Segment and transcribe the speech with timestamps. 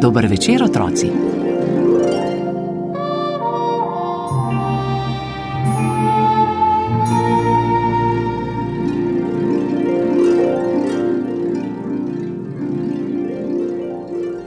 [0.00, 1.06] Dober večer, otroci.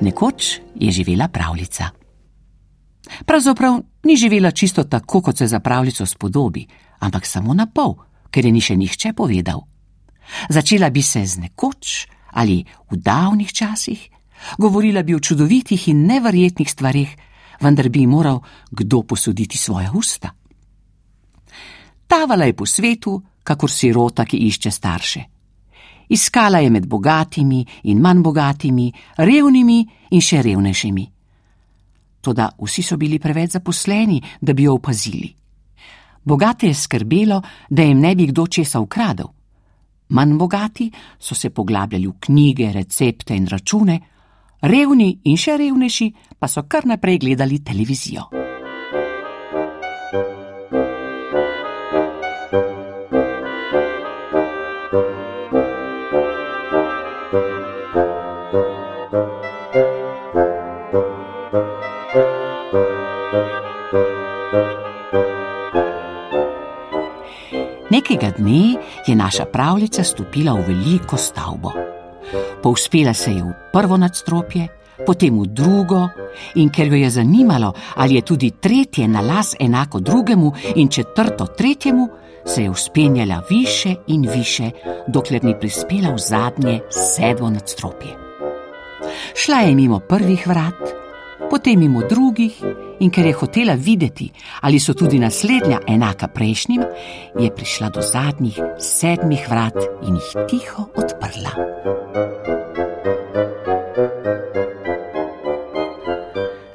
[0.02, 1.90] Nekoč je živela pravljica.
[3.26, 6.68] Pravzaprav ni živela čisto tako, kot se za pravljico spodobi,
[7.00, 7.96] ampak samo na pol,
[8.30, 9.66] ker je ni še nihče povedal.
[10.50, 14.19] Začela bi se z nekoč ali v davnih časih,
[14.58, 17.16] govorila bi o čudovitih in neverjetnih stvarih,
[17.62, 18.40] vendar bi moral
[18.72, 20.30] kdo posoditi svoja usta.
[22.08, 25.24] Tavala je po svetu, kakor sirota, ki išče starše.
[26.10, 29.80] Iskala je med bogatimi in manj bogatimi, revnimi
[30.12, 31.06] in še revnejšimi.
[32.22, 35.30] Toda vsi so bili preveč zaposleni, da bi jo opazili.
[36.24, 39.30] Bogate je skrbelo, da jim ne bi kdo česa ukradel.
[40.10, 44.00] Manj bogati so se poglabljali v knjige, recepte in račune,
[44.62, 48.30] revni in še revnejši pa so kar naprej gledali televizijo.
[67.90, 71.89] Nekega dne je naša pravljica stopila v veliko stavbo.
[72.64, 74.68] Povspela se je v prvo nadstropje,
[75.06, 76.10] potem v drugo,
[76.56, 81.46] in ker jo je zanimalo, ali je tudi tretje na las enako drugemu in četrto
[81.46, 82.10] tretjemu,
[82.46, 84.72] se je uspenjala više in više,
[85.08, 88.10] dokler ni prispela v zadnje sedmo nadstropje.
[89.36, 90.99] Šla je mimo prvih vrat,
[91.50, 92.54] potem mimo drugih,
[93.00, 94.30] in ker je hotela videti,
[94.62, 96.84] ali so tudi naslednja enaka prejšnjim,
[97.40, 99.78] je prišla do zadnjih sedmih vrat
[100.08, 101.54] in jih tiho odprla.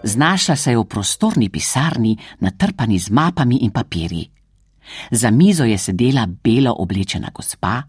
[0.02, 4.30] Znašla se je v prostorni pisarni, natrpani z mapami in papirji.
[5.10, 7.82] Za mizo je sedela belo oblečena gospa,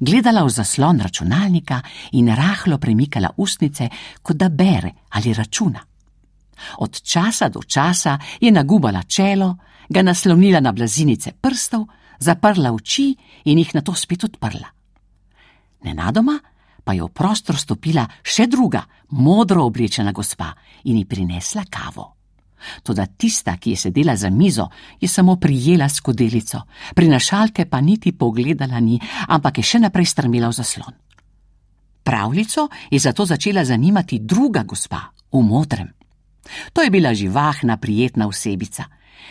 [0.00, 1.80] gledala v zaslon računalnika
[2.12, 3.88] in rahlo premikala ustnice,
[4.22, 5.84] kot da bere ali računa.
[6.78, 9.56] Od časa do časa je nagubala čelo,
[9.88, 11.88] ga naslonila na blazinice prstov,
[12.20, 13.14] zaprla oči
[13.44, 14.68] in jih na to spet odprla.
[15.84, 16.38] Nenadoma
[16.84, 18.80] pa je v prostor stopila še druga,
[19.20, 20.54] modro oblečena gospa
[20.88, 22.14] in ji prinesla kavo.
[22.82, 24.66] Toda tista, ki je sedela za mizo,
[25.00, 26.64] je samo prijela skodelico,
[26.94, 28.98] prinašalke pa niti pogledala ni,
[29.28, 30.96] ampak je še naprej strmela v zaslon.
[32.02, 35.92] Pravljico je zato začela zanimati druga gospa v modrem.
[36.72, 38.84] To je bila živahna, prijetna osebica.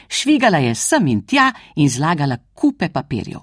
[0.10, 3.40] Švigala je sem in tja in zlagala kupe papirjev.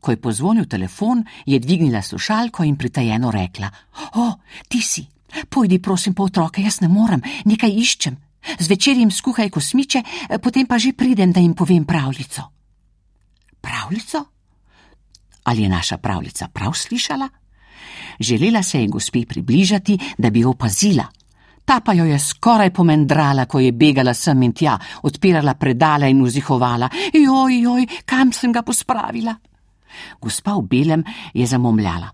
[0.00, 3.70] Ko je pozvonil telefon, je dvignila slušalko in pritajeno rekla:
[4.14, 4.32] O,
[4.68, 5.06] ti si,
[5.48, 8.16] pojdi prosim po otroke, jaz ne morem, nekaj iščem.
[8.58, 10.02] Zvečer jim skuhaj kosmiče,
[10.42, 12.42] potem pa že pridem, da jim povem pravljico.
[13.60, 14.24] Pravljico?
[15.44, 17.28] Ali je naša pravljica prav slišala?
[18.20, 21.06] Želela se je gospe približati, da bi jo opazila,
[21.68, 26.22] ta pa jo je skoraj pomendrala, ko je begala sem in tja, odpirala predala in
[26.24, 29.36] vzihovala: Joj, joj, kam sem ga pospravila?
[30.20, 32.08] Gospa v belem je zamomljala: